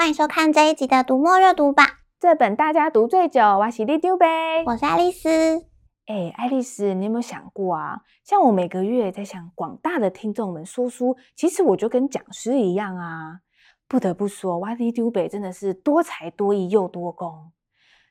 [0.00, 2.00] 欢迎收看这一集的读墨阅读吧。
[2.18, 5.28] 这本大家读最久，我是里丢呗，我是爱丽丝。
[6.06, 8.00] 哎，爱丽丝，你有没有想过啊？
[8.24, 13.40] 像我每个月在向广大的听众们说书，其实我就跟讲师一样啊。
[13.86, 17.52] 不得不说，我里长伯真的是多才多艺又多功。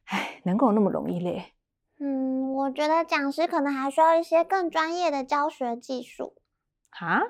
[0.06, 1.54] 哎，能够那么容易嘞？
[2.00, 6.36] 嗯，我觉得讲师可能还需要一些更专业的教学技术。
[6.92, 7.24] 哈？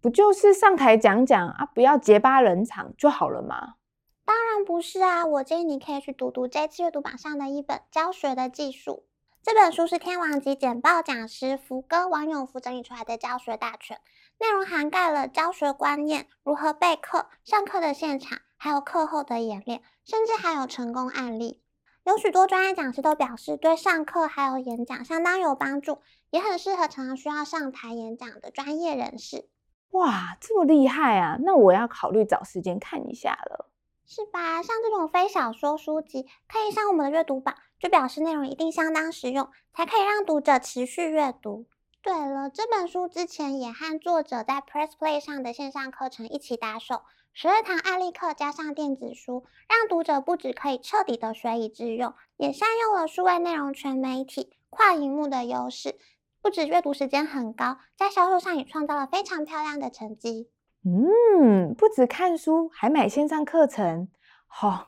[0.00, 3.74] 不就是上台讲讲啊，不要结巴冷场就好了吗？
[4.24, 5.26] 当然不是啊！
[5.26, 9.06] 我建议你可以去读读这次阅读榜上的一本《教学的技术》。
[9.42, 13.98] 这本书是天王级简报讲师福哥王永福整理出来的教学大全，
[14.38, 21.62] 内容涵盖了教学观念、如何备课、上课的现场，还有课后的演练，甚至还有成功案例。
[22.04, 25.98] 有许多专业讲师都表示，对上课还有演讲相当有帮助，
[26.30, 29.48] 也很适合常常需要上台演讲的专业人士。
[29.92, 31.38] 哇，这么厉害啊！
[31.40, 33.70] 那我要考虑找时间看一下了，
[34.06, 34.62] 是吧？
[34.62, 41.66] 像这种非小说书籍，可以上我们的阅读榜，就表示内容一定相当实用，才可以让读者持续阅读。
[42.02, 47.02] 对了，这本书之前也和作者在 Press Play 上的线上课程一起打手，
[47.32, 55.98] 十二堂案例课加上电子书，让读者不只可以彻底的学以致用，也善用了数位内容全媒体跨萤幕的优势。
[56.40, 60.50] 不止阅读时间很高，在销售上也创造了非常漂亮的成绩。
[60.84, 64.08] 嗯，不止看书，还买线上课程，
[64.46, 64.86] 好、哦，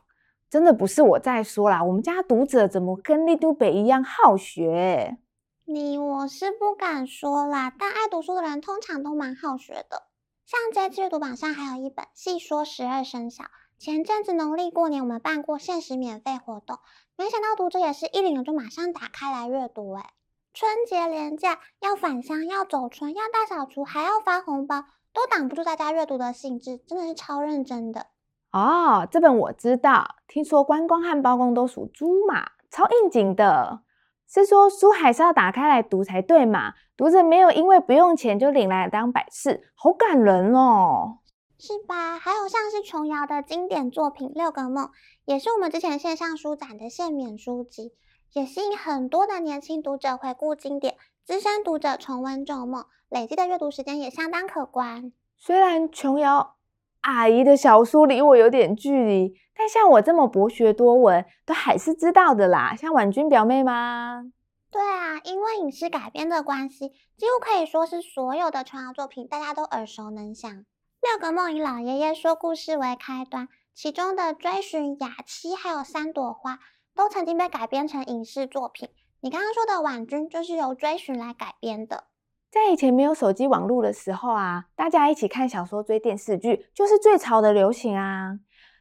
[0.48, 1.82] 真的不是我在说啦。
[1.82, 5.18] 我们家读者怎么跟丽都北一样好学？
[5.64, 10.04] 你我是不敢说啦，但爱读书的人通常都蛮好学的。
[10.46, 13.44] 像这次阅读榜上还有一本《细说十二生肖》，
[13.78, 16.78] 前阵子农历过年我们办过限时免费活动，
[17.16, 20.04] 没想到读者也是一领了就马上打开来阅读，诶
[20.52, 28.08] 春节连假要返乡，要走春，要大扫除，还要发红包，都挡不住大家阅读的兴致，真的是超认真的
[28.50, 29.06] 哦。
[29.08, 33.82] 这本我知道，听说关公和包公都属猪嘛，超应景的。
[34.28, 36.74] 是说书还是要打开来读才对嘛？
[36.96, 41.18] 读者没有因为不用钱就领来当摆饰，好感人哦，
[41.58, 42.18] 是吧？
[42.18, 44.86] 还有像是琼瑶的经典作品《六个梦》，
[45.24, 47.92] 也是我们之前线上书展的限免书籍。
[48.32, 55.12] 也吸引很多的年轻读者回顾经典，资深读者重温旧梦，累积的阅读时间也相当可观。
[55.36, 56.54] 虽然琼瑶
[57.00, 62.76] 阿姨的小说离我有点距离，但像我这么博学多闻，都还是知道的啦。
[62.76, 64.22] 像婉君表妹吗？
[64.70, 70.64] 对啊，因为影视改编的关系，几乎可以说是所有的琼瑶作品大家都耳熟能详。
[71.02, 76.60] 六个梦以老爷爷说故事为开端，其中的追寻雅七还有三朵花。
[77.00, 78.90] 都曾经被改编成影视作品。
[79.22, 82.04] 你刚刚说的婉君就是由追寻来改编的。
[82.50, 88.38] 在以前没有手机网络的时候啊，大家一起看小说、追电视剧，就是最潮的流行啊。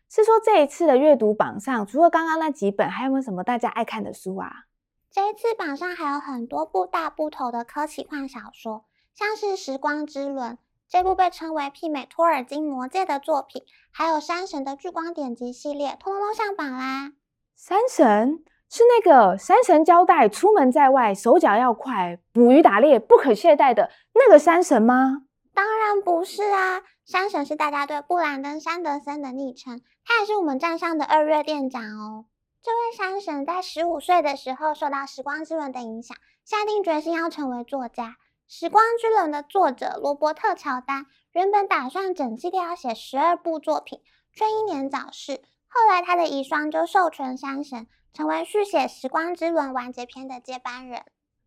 [0.09, 4.65] 是说这一次的阅读榜上，除了刚刚那几本，还有没有什么大家爱看的书啊？
[5.09, 8.83] 这一次榜上还有很多部大部头的科奇幻小说，
[9.15, 10.55] 像是《时光之轮》
[10.89, 17.13] 这部被称为媲美托尔金魔戒的作品，还有山神的聚光典籍系列，通通都上榜啦。
[17.61, 25.23] 山神是那个山神交代出门在外手脚要快，捕鱼打猎不可懈怠的那个山神吗？
[25.53, 32.27] 当然不是啊，山神是大家对布兰登·山德森的昵称，他也是我们站上的二月店长哦。
[32.63, 36.15] 这位山神在十五岁的时候受到《时光之轮》的影响，
[36.45, 38.05] 下定决心要成为作家。
[38.47, 43.99] 《时光之轮》的作者罗伯特·乔丹原本打算整系列要写十二部作品，
[44.33, 45.41] 却英年早逝。
[45.71, 51.03] 后来，他的遗孀就授权山神成为续写《时光之轮》完结篇的接班人。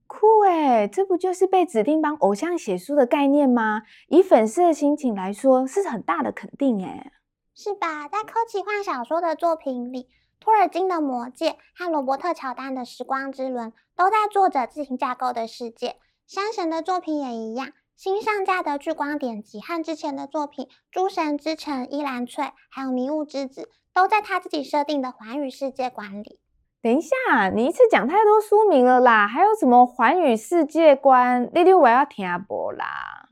[0.06, 3.82] 酷诶，这不就是被指定帮偶像写书的概念吗？
[4.08, 7.10] 以粉丝的心情来说，是很大的肯定诶，
[7.54, 8.08] 是吧？
[8.08, 10.08] 在科奇幻小说的作品里，
[10.38, 15.96] 托尔金的《魔戒》和罗伯特·乔丹的《时光之轮》都在作者自行架构的世界。
[16.28, 23.62] 山神的作品也一样，新上架的《聚光典籍》和之前的作品《诸神之城》、《伊兰翠》还有《迷雾之子》。
[23.92, 26.40] 都在他自己设定的寰宇世界观里。
[26.80, 31.48] 等一下，你一次讲太多书名了啦，还有什么寰宇世界观？
[31.54, 33.28] 你你我要听不啦？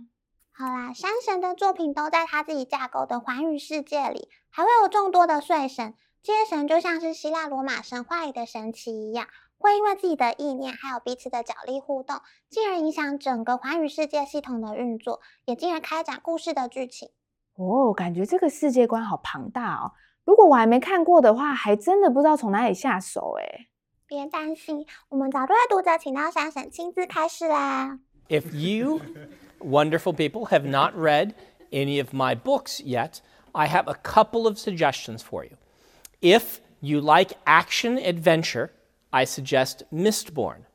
[0.52, 5.94] 好啦，山神的作品都在他自己架构的寰宇世界里，还会有众多的睡神。
[6.22, 9.26] 这些神就像是希腊罗马神话里的神祇一样，
[9.58, 12.20] 会因为自己的意念还有彼此的角力互动，
[12.50, 17.08] 进而影响整个寰宇世界系统的运作，也进而开展故事的剧情。
[17.56, 19.92] 哦，感觉这个世界观好庞大哦。
[20.29, 23.67] 如果我还没看过的话，还真的不知道从哪里下手哎。
[24.07, 27.99] 别担心，我们早就为读者请到山神亲自开示啦。
[28.29, 29.01] If you
[29.59, 31.33] wonderful people have not read
[31.71, 33.19] any of my books yet,
[33.51, 35.57] I have a couple of suggestions for you.
[36.21, 38.69] If you like action adventure,
[39.11, 40.65] I suggest Mistborn.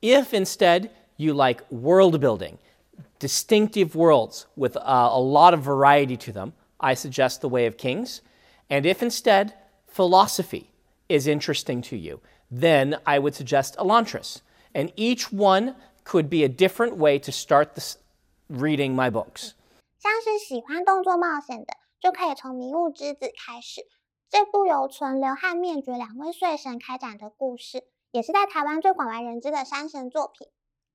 [0.00, 2.58] If instead you like world building,
[3.18, 7.76] distinctive worlds with uh, a lot of variety to them, I suggest The Way of
[7.76, 8.22] Kings.
[8.68, 9.52] And if instead
[9.86, 10.70] philosophy
[11.08, 12.20] is interesting to you,
[12.50, 14.38] then I would suggest Elantris.
[14.72, 15.74] And each one
[16.04, 17.96] could be a different way to start this,
[18.48, 19.54] reading my books.
[19.98, 23.82] 像是喜欢动作冒险的，就可以从《迷雾之子》开始。
[24.30, 27.82] 这部由存留和灭绝两位岁神开展的故事，
[28.12, 30.46] 也是在台湾最广为人知的山神作品。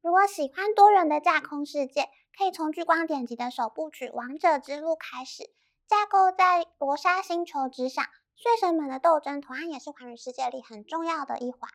[0.02, 5.50] 如果喜欢多元的架空世界，可以从《巨光典籍》的首部曲《王者之路》开始，
[5.91, 8.05] 架构在罗莎星球之上。
[8.37, 11.69] 睡神们的斗争同样也是环宇世界里很重要的一环。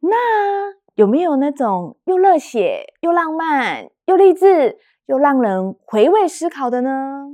[0.00, 0.16] 那
[0.94, 7.26] 有没有那种又热血又浪漫又励志又让人回味思考的呢？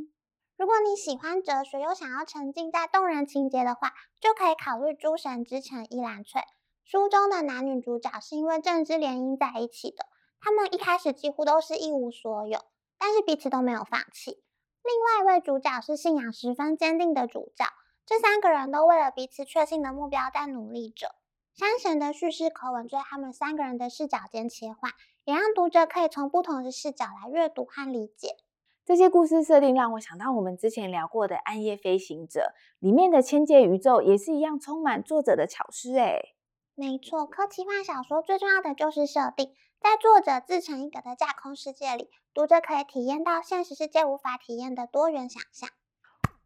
[0.56, 6.40] 如果你喜欢哲学又想要沉浸在动人情节的话，就可以考虑《诸神之城：伊兰翠》。
[6.84, 10.06] 书中的男女主角是因为政治联姻在一起的。
[10.40, 12.60] 他们一开始几乎都是一无所有，
[12.98, 14.42] 但是彼此都没有放弃。
[14.84, 17.64] 另外一位主角是信仰十分坚定的主教，
[18.04, 21.14] 这三个人都为了彼此确信的目标在努力着。
[21.54, 24.92] 山神的叙事口吻在他们三个人的视角间切换，
[25.24, 28.36] 也让读者可以从不同的视角来阅读和理解。
[28.84, 32.40] 这些故事设定让我想到我们之前聊过的《暗夜飞行者》
[32.80, 35.96] 里面的千界宇宙，也是一样充满作者的巧思。
[35.96, 36.33] 诶，
[36.76, 39.54] 没错，科奇幻小说最重要的就是设定。
[39.80, 45.68] 在作者自成一格的架空世界里，读者可以体验到现实世界无法体验的多元想象。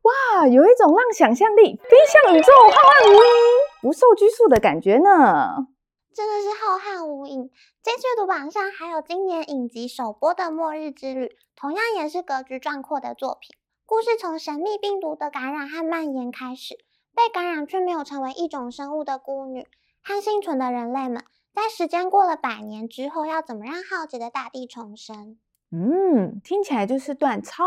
[0.02, 5.66] 哇，有一种让想象力飞向宇宙浩瀚无垠、不受拘束的感觉呢！
[6.12, 7.48] 真的是浩瀚无垠。
[7.82, 11.26] 这次阅读榜上还有今年影集首播的《末日之旅》，
[11.56, 13.56] 同样也是格局壮阔的作品。
[13.86, 16.75] 故事从神秘病毒的感染和蔓延开始，
[17.14, 19.66] 被感染却没有成为一种生物的孤女
[20.08, 21.22] 和幸存的人类们。
[21.52, 25.37] 在时间过了百年之后，要怎么让浩劫的大地重生？
[25.70, 27.62] 嗯，听起来就是段超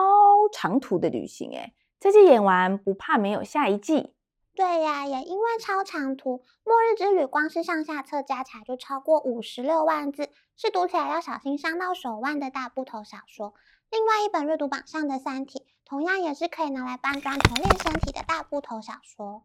[0.51, 1.75] 长途的旅行诶。
[1.99, 4.15] 这季演完不怕没有下一季。
[4.55, 13.53] 对呀，也因为超长途，《末日之旅》光是上下册加起来就超过五十六万字，是读起来要小心伤到手腕的大部头小说。
[13.91, 19.43] 另外一本阅读榜上的《三体》，同样也是可以拿来搬砖头练身体的大部头小说。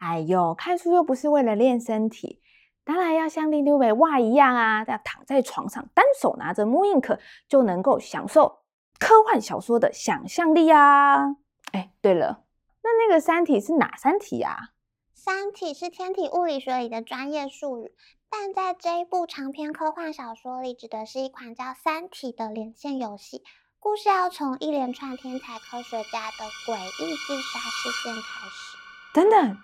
[0.00, 2.42] 哎呦，看书又不是为了练身体。
[2.82, 8.60] 当然要像利溜北哇一样啊，要躺在床上，单手拿着 mooInk 就能够享受
[8.98, 11.36] 科幻小说的想象力啊！
[11.72, 12.44] 哎，对了，
[12.82, 14.70] 那那个三体是哪三体啊？
[15.14, 17.92] 三体是天体物理学里的专业术语，
[18.30, 23.44] 但在这一部长篇科幻小说里，指的是一款叫《三体》的连线游戏。
[23.78, 28.76] 故事要从一连串天才科学家的诡异自杀事件开始。
[29.12, 29.56] 等等，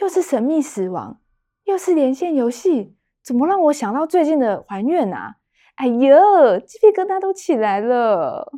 [0.00, 1.20] 又是神秘死亡。
[1.64, 5.36] 又是连线游戏，怎么让我想到最近的还愿啊？
[5.76, 8.52] 哎呦，鸡皮疙瘩都起来了。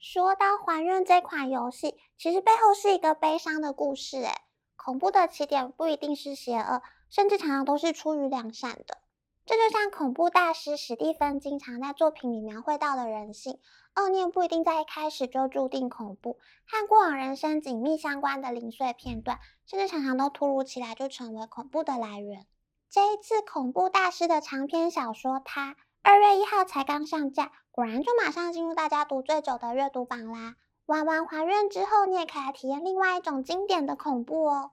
[0.00, 4.16] 说到还愿这款游戏，其实背后是一个悲伤的故事。
[4.18, 4.32] 诶，
[4.76, 8.98] 恐怖的起点不一定是邪恶，甚至常常都是出于良善的。
[9.48, 13.58] 这就像恐怖大师史蒂芬经常在作品里描绘到的人性，
[13.96, 16.36] 恶念不一定在一开始就注定恐怖，
[16.66, 22.44] 和过往人生紧密相关的零碎片段，甚至常常都突如其来就成为恐怖的来源。
[22.90, 30.56] 这一次恐怖大师的长篇小说《他》，二月一号才刚上架，果然就马上进入大家读最久的阅读榜啦。
[30.84, 34.72] 玩完还愿之后，你也可以来体验另外一种经典的恐怖哦。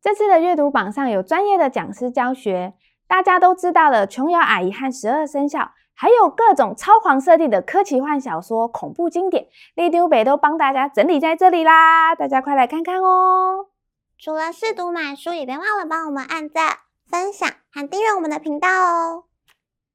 [0.00, 2.74] 这次的阅读榜上有专业的讲师教学。
[3.06, 13.66] 大家都知道了，琼瑶阿姨和十二生肖，还有各种超狂设定的科奇幻小说、恐怖经典，利丢北都帮大家整理在这里啦，大家快来看看哦！
[14.18, 16.78] 除了试读买书，也别忘了帮我们按赞、
[17.10, 19.24] 分享和订阅我们的频道哦！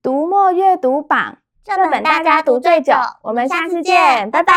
[0.02, 4.54] 读墨阅读榜，这本大家读最久，我们下次见，拜拜。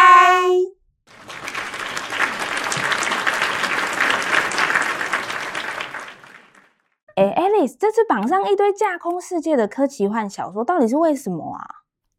[7.17, 11.67] 哎，Alice，这次榜上一堆架空世界的科奇幻小说，到底是为什么啊？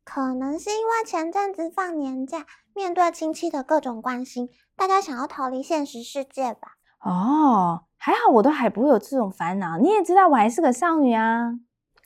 [0.04, 6.74] 可能是因为前阵子放年假，面对亲戚的各种关心，大家想要逃离现实世界吧？
[7.00, 9.78] 哦，还好我都还不会有这种烦恼。
[9.78, 11.54] 你也知道我还是个少女啊。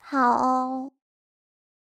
[0.00, 0.92] 好哦。